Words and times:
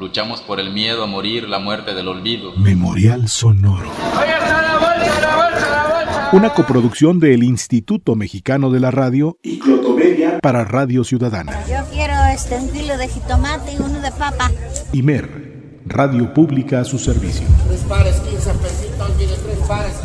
Luchamos 0.00 0.40
por 0.40 0.60
el 0.60 0.72
miedo 0.72 1.04
a 1.04 1.06
morir, 1.06 1.46
la 1.46 1.58
muerte 1.58 1.92
del 1.92 2.08
olvido. 2.08 2.54
Memorial 2.56 3.28
Sonoro. 3.28 3.90
Una 6.32 6.54
coproducción 6.54 7.20
del 7.20 7.42
Instituto 7.42 8.16
Mexicano 8.16 8.70
de 8.70 8.80
la 8.80 8.90
Radio 8.90 9.36
y 9.42 9.58
Clotomedia 9.58 10.38
para 10.40 10.64
Radio 10.64 11.04
Ciudadana. 11.04 11.52
Yo 11.68 11.84
quiero 11.92 12.14
este, 12.32 12.56
un 12.56 12.70
kilo 12.70 12.96
de 12.96 13.08
jitomate 13.08 13.74
y 13.74 13.76
uno 13.76 14.00
de 14.00 14.10
papa. 14.12 14.50
Imer, 14.94 15.82
Radio 15.84 16.32
Pública 16.32 16.80
a 16.80 16.84
su 16.84 16.98
servicio. 16.98 17.46
Tres 17.66 17.84
pares, 17.84 18.20
15 18.20 18.52
pesitos, 18.54 19.16
mire, 19.18 19.32
tres 19.44 19.68
pares, 19.68 20.00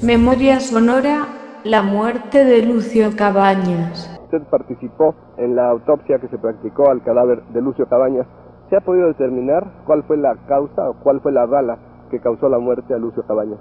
15. 0.00 0.06
Memoria 0.06 0.58
sonora, 0.58 1.60
la 1.64 1.82
muerte 1.82 2.46
de 2.46 2.62
Lucio 2.62 3.14
Cabañas. 3.14 4.08
Usted 4.24 4.40
participó 4.50 5.14
en 5.36 5.54
la 5.54 5.68
autopsia 5.68 6.18
que 6.18 6.28
se 6.28 6.38
practicó 6.38 6.90
al 6.90 7.02
cadáver 7.04 7.42
de 7.52 7.60
Lucio 7.60 7.86
Cabañas. 7.86 8.26
¿Se 8.72 8.78
ha 8.78 8.80
podido 8.80 9.08
determinar 9.08 9.70
cuál 9.84 10.02
fue 10.04 10.16
la 10.16 10.34
causa 10.48 10.88
o 10.88 10.94
cuál 11.02 11.20
fue 11.20 11.30
la 11.30 11.44
bala 11.44 11.76
que 12.10 12.20
causó 12.20 12.48
la 12.48 12.58
muerte 12.58 12.94
a 12.94 12.96
Lucio 12.96 13.22
Cabañas? 13.26 13.58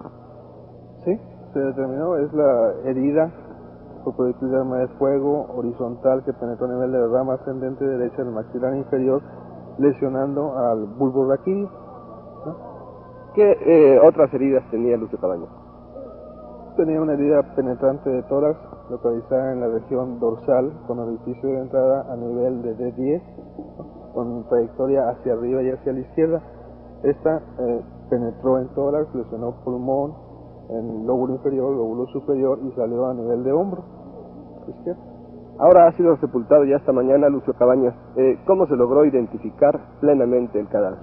Sí, 1.04 1.20
se 1.52 1.60
determinó, 1.60 2.16
es 2.16 2.32
la 2.32 2.72
herida 2.86 3.30
por 4.06 4.16
proyectil 4.16 4.52
de 4.52 4.56
arma 4.56 4.78
de 4.78 4.88
fuego 4.98 5.48
horizontal 5.54 6.24
que 6.24 6.32
penetró 6.32 6.66
a 6.66 6.70
nivel 6.76 6.94
de 6.94 7.00
la 7.00 7.08
rama 7.08 7.34
ascendente 7.34 7.86
derecha 7.86 8.24
del 8.24 8.32
maxilar 8.32 8.74
inferior, 8.74 9.22
lesionando 9.80 10.58
al 10.58 10.86
bulbo 10.98 11.30
raquídeo. 11.30 11.70
¿no? 12.46 12.56
¿Qué 13.36 13.58
eh, 13.66 14.00
otras 14.02 14.34
heridas 14.34 14.64
tenía 14.72 14.96
Lucio 14.96 15.20
Cabañas? 15.20 15.50
Tenía 16.78 17.02
una 17.02 17.14
herida 17.14 17.44
penetrante 17.54 18.10
de 18.10 18.24
tórax 18.24 18.58
localizada 18.90 19.52
en 19.52 19.60
la 19.60 19.68
región 19.68 20.20
dorsal 20.20 20.72
con 20.88 21.00
orificio 21.00 21.50
de 21.50 21.60
entrada 21.60 22.06
a 22.12 22.16
nivel 22.16 22.62
de 22.62 22.78
D10 22.78 23.22
¿no? 23.78 24.14
con 24.14 24.48
trayectoria 24.48 25.10
hacia 25.10 25.34
arriba 25.34 25.62
y 25.64 25.70
hacia 25.70 25.92
la 25.92 26.00
izquierda. 26.00 26.42
Esta 27.04 27.42
eh, 27.60 27.82
penetró 28.10 28.60
en 28.60 28.70
tórax, 28.70 29.14
lesionó 29.14 29.52
pulmón, 29.64 30.14
en 30.70 31.06
lóbulo 31.06 31.36
inferior, 31.36 31.76
lóbulo 31.76 32.08
superior 32.08 32.60
y 32.64 32.72
salió 32.72 33.06
a 33.06 33.14
nivel 33.14 33.44
de 33.44 33.52
hombro 33.52 33.84
izquierdo. 34.70 35.02
Ahora 35.60 35.88
ha 35.88 35.92
sido 35.92 36.16
sepultado 36.18 36.64
ya 36.64 36.78
esta 36.78 36.94
mañana 36.94 37.28
Lucio 37.30 37.54
Cabañas. 37.54 37.94
Eh, 38.16 38.40
¿Cómo 38.48 38.66
se 38.68 38.76
logró 38.76 39.06
identificar 39.06 39.78
plenamente 40.00 40.60
el 40.60 40.70
cadáver? 40.70 41.00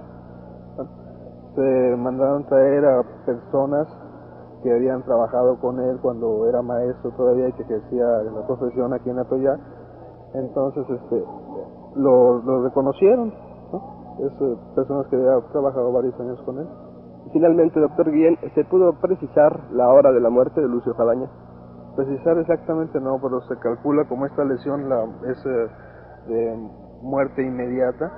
Se 1.55 1.95
mandaron 1.95 2.45
traer 2.45 2.85
a 2.85 3.03
personas 3.25 3.87
que 4.63 4.73
habían 4.73 5.03
trabajado 5.03 5.59
con 5.59 5.79
él 5.79 5.99
cuando 6.01 6.47
era 6.47 6.61
maestro 6.61 7.11
todavía 7.11 7.47
y 7.47 7.53
que 7.53 7.63
ejercía 7.63 8.05
la 8.05 8.45
profesión 8.45 8.93
aquí 8.93 9.09
en 9.09 9.19
Atoyá. 9.19 9.57
Entonces 10.33 10.85
este, 10.89 11.23
lo, 11.95 12.41
lo 12.41 12.63
reconocieron, 12.63 13.33
¿no? 13.71 13.99
Es, 14.19 14.33
eh, 14.41 14.57
personas 14.75 15.07
que 15.07 15.15
habían 15.15 15.41
trabajado 15.51 15.91
varios 15.91 16.19
años 16.19 16.41
con 16.45 16.59
él. 16.59 16.67
Finalmente, 17.31 17.79
doctor 17.79 18.11
Guillén, 18.11 18.37
¿se 18.55 18.65
pudo 18.65 18.93
precisar 18.99 19.71
la 19.71 19.89
hora 19.89 20.11
de 20.11 20.19
la 20.19 20.29
muerte 20.29 20.61
de 20.61 20.67
Lucio 20.67 20.95
Cabañas? 20.95 21.29
Precisar 21.95 22.37
exactamente 22.37 22.99
no, 22.99 23.19
pero 23.21 23.41
se 23.41 23.57
calcula 23.59 24.07
como 24.07 24.25
esta 24.25 24.43
lesión 24.43 24.89
la, 24.89 25.03
es 25.29 25.45
eh, 25.45 25.67
de 26.27 26.69
muerte 27.01 27.43
inmediata, 27.43 28.11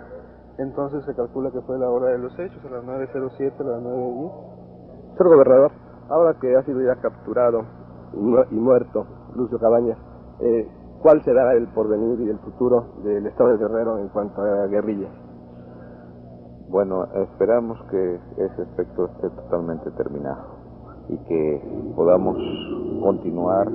entonces 0.58 1.04
se 1.06 1.16
calcula 1.16 1.52
que 1.52 1.62
fue 1.62 1.78
la 1.78 1.90
hora 1.90 2.12
de 2.12 2.20
los 2.20 2.38
hechos, 2.40 2.64
a 2.66 2.70
las 2.70 2.84
9.07, 2.84 3.60
a 3.60 3.64
las 3.64 3.82
9.10. 3.82 5.18
Señor 5.18 5.36
gobernador, 5.36 5.72
ahora 6.12 6.36
que 6.40 6.56
ha 6.56 6.64
sido 6.64 6.82
ya 6.82 6.96
capturado 6.98 7.64
y, 8.14 8.18
mu 8.18 8.38
y 8.52 8.56
muerto 8.56 9.06
Lucio 9.36 9.58
Cabañas, 9.60 9.98
eh, 10.42 10.68
¿cuál 11.02 11.24
será 11.24 11.54
el 11.54 11.68
porvenir 11.68 12.20
y 12.20 12.30
el 12.30 12.38
futuro 12.40 12.86
del 13.04 13.26
Estado 13.28 13.52
de 13.52 13.58
Guerrero 13.58 13.98
en 13.98 14.10
cuanto 14.10 14.42
a 14.42 14.68
guerrillas? 14.68 15.12
Bueno, 16.70 17.06
esperamos 17.16 17.82
que 17.90 18.20
ese 18.38 18.62
aspecto 18.62 19.06
esté 19.06 19.30
totalmente 19.30 19.90
terminado 19.92 20.62
y 21.10 21.18
que 21.18 21.94
podamos 21.96 22.38
continuar 23.02 23.68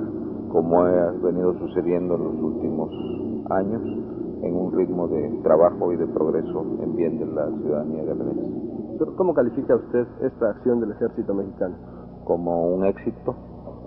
como 0.51 0.81
ha 0.81 1.11
venido 1.11 1.53
sucediendo 1.59 2.15
en 2.15 2.23
los 2.23 2.33
últimos 2.35 2.89
años 3.51 3.81
en 4.41 4.55
un 4.55 4.71
ritmo 4.71 5.07
de 5.07 5.39
trabajo 5.43 5.91
y 5.91 5.97
de 5.97 6.07
progreso 6.07 6.65
en 6.81 6.95
bien 6.95 7.19
de 7.19 7.25
la 7.25 7.47
ciudadanía 7.47 8.03
guerrerense. 8.03 9.15
¿Cómo 9.15 9.33
califica 9.33 9.75
usted 9.75 10.07
esta 10.21 10.49
acción 10.49 10.79
del 10.79 10.91
ejército 10.91 11.33
mexicano? 11.33 11.96
Como 12.27 12.75
un 12.75 12.85
éxito, 12.85 13.33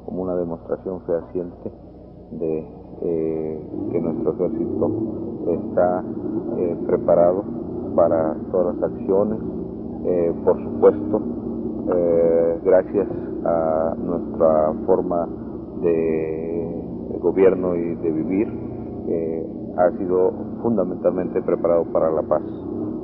como 0.06 0.22
una 0.22 0.34
demostración 0.34 1.02
fehaciente 1.02 1.70
de 2.32 2.66
eh, 3.02 3.62
que 3.92 4.00
nuestro 4.00 4.32
ejército 4.32 4.90
está 5.46 6.02
eh, 6.56 6.76
preparado 6.86 7.44
para 7.94 8.34
todas 8.50 8.76
las 8.76 8.92
acciones, 8.92 9.38
eh, 10.06 10.32
por 10.42 10.56
supuesto, 10.62 11.20
gracias 12.64 13.08
a 13.44 13.94
nuestra 13.98 14.72
forma 14.86 15.28
de, 15.82 17.18
gobierno 17.20 17.76
y 17.76 17.96
de 17.96 18.10
vivir, 18.10 18.48
ha 19.76 19.90
sido 19.98 20.32
fundamentalmente 20.62 21.42
preparado 21.42 21.84
para 21.92 22.10
la 22.10 22.22
paz. 22.22 22.42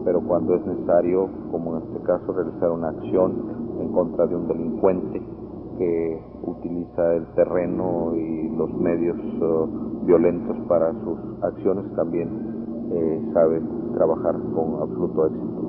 Pero 0.05 0.23
cuando 0.23 0.55
es 0.55 0.65
necesario, 0.65 1.29
como 1.51 1.77
en 1.77 1.83
este 1.83 2.01
caso, 2.07 2.33
realizar 2.33 2.71
una 2.71 2.89
acción 2.89 3.56
contra 3.97 4.27
de 4.27 4.37
un 4.37 4.47
delincuente 4.47 5.23
que 5.79 6.23
utiliza 6.45 7.15
el 7.15 7.27
terreno 7.35 8.15
y 8.15 8.55
los 8.55 8.71
medios 8.75 9.17
uh, 9.41 10.05
violentos 10.05 10.55
para 10.69 10.93
sus 10.93 11.19
acciones, 11.43 11.85
también 11.97 12.29
eh, 12.93 13.31
sabe 13.33 13.63
trabajar 13.95 14.37
con 14.55 14.83
absoluto 14.83 15.27
éxito. 15.27 15.63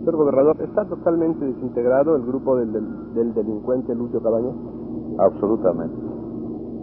Señor 0.00 0.16
gobernador, 0.16 0.56
¿está 0.62 0.84
totalmente 0.84 1.44
desintegrado 1.44 2.16
el 2.16 2.26
grupo 2.26 2.56
del, 2.56 2.72
del, 2.72 3.14
del 3.14 3.34
delincuente 3.34 3.94
Lucio 3.94 4.20
Cabañas? 4.20 4.54
Absolutamente. 5.18 5.96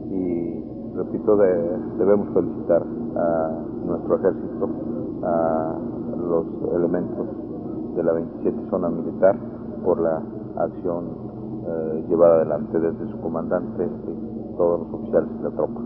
Y 0.09 0.95
repito, 0.95 1.35
de, 1.35 1.77
debemos 1.97 2.29
felicitar 2.33 2.83
a 3.17 3.59
nuestro 3.85 4.15
ejército, 4.15 4.69
a 5.23 5.77
los 6.17 6.45
elementos 6.73 7.27
de 7.95 8.03
la 8.03 8.13
27 8.13 8.69
zona 8.69 8.89
militar 8.89 9.35
por 9.83 9.99
la 9.99 10.21
acción 10.57 11.06
eh, 11.67 12.06
llevada 12.09 12.35
adelante 12.38 12.79
desde 12.79 13.12
su 13.12 13.19
comandante 13.22 13.85
y 13.85 14.57
todos 14.57 14.81
los 14.81 14.94
oficiales 15.01 15.38
de 15.38 15.44
la 15.44 15.56
tropa. 15.56 15.81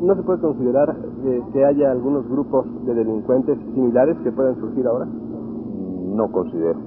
¿No 0.00 0.14
se 0.14 0.22
puede 0.22 0.40
considerar 0.40 0.96
eh, 1.24 1.42
que 1.52 1.64
haya 1.64 1.90
algunos 1.90 2.28
grupos 2.28 2.66
de 2.86 3.56
similares 3.74 4.16
que 4.24 4.32
puedan 4.32 4.58
surgir 4.60 4.86
ahora? 4.86 5.06
No 5.06 6.30
considero. 6.32 6.78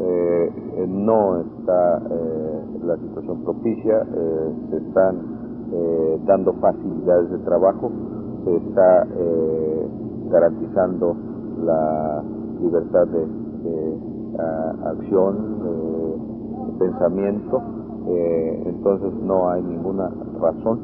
Eh, 0.00 0.86
no 0.86 1.40
está 1.40 1.98
eh, 2.10 2.48
la 2.84 2.96
situación 2.96 3.42
propicia, 3.42 4.02
eh, 4.02 4.54
se 4.70 4.76
están 4.78 5.16
eh, 5.72 6.20
dando 6.26 6.52
facilidades 6.54 7.30
de 7.30 7.38
trabajo, 7.38 7.90
se 8.44 8.56
está 8.56 9.06
eh, 9.16 9.88
garantizando 10.30 11.16
la 11.64 12.22
libertad 12.60 13.06
de, 13.08 13.26
de 13.26 13.96
a, 14.38 14.90
acción, 14.90 16.37
pensamiento, 16.78 17.62
entonces 18.66 19.12
no 19.22 19.50
hay 19.50 19.62
ninguna 19.62 20.10
razón 20.40 20.80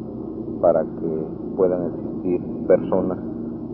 para 0.60 0.82
que 0.82 1.26
puedan 1.56 1.86
existir 1.86 2.40
personas 2.66 3.18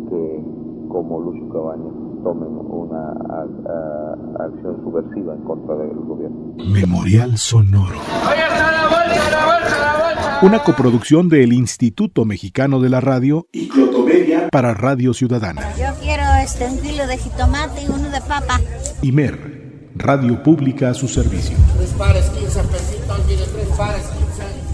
que, 0.09 0.45
como 0.89 1.21
Lucio 1.21 1.49
Cabañas, 1.51 1.93
tomen 2.23 2.49
una 2.49 3.13
a, 3.29 3.47
a, 3.69 4.45
acción 4.45 4.77
subversiva 4.83 5.35
en 5.35 5.43
contra 5.43 5.77
del 5.77 5.95
gobierno. 5.95 6.55
Memorial 6.73 7.39
Sonoro. 7.39 7.97
Una 10.43 10.63
coproducción 10.63 11.29
del 11.29 11.53
Instituto 11.53 12.25
Mexicano 12.25 12.81
de 12.81 12.89
la 12.89 13.01
Radio 13.01 13.47
y 13.53 13.69
Clotomedia 13.69 14.49
para 14.51 14.73
Radio 14.73 15.13
Ciudadana. 15.13 15.63
Yo 15.77 15.93
quiero 16.01 16.23
este, 16.43 16.67
un 16.67 16.79
kilo 16.79 17.07
de 17.07 17.19
jitomate 17.19 17.83
y 17.83 17.89
uno 17.89 18.09
de 18.11 18.21
papa. 18.21 18.59
Imer, 19.03 19.60
Radio 19.95 20.43
Pública 20.43 20.91
a 20.91 20.95
su 20.95 21.09
servicio. 21.09 21.57
Tres 21.77 21.91
pares, 21.91 22.31
15 22.31 22.63
pesitos, 22.65 23.27
mire, 23.27 23.45
tres 23.45 23.69
pares, 23.77 24.07
15 24.07 24.70